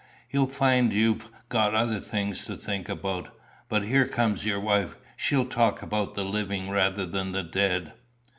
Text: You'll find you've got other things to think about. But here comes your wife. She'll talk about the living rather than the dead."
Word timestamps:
You'll 0.31 0.47
find 0.47 0.91
you've 0.91 1.29
got 1.49 1.75
other 1.75 1.99
things 1.99 2.43
to 2.45 2.57
think 2.57 2.89
about. 2.89 3.27
But 3.69 3.83
here 3.83 4.07
comes 4.07 4.47
your 4.47 4.59
wife. 4.59 4.97
She'll 5.15 5.45
talk 5.45 5.83
about 5.83 6.15
the 6.15 6.25
living 6.25 6.71
rather 6.71 7.05
than 7.05 7.33
the 7.33 7.43
dead." 7.43 7.93